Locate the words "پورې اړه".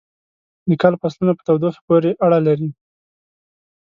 1.87-2.39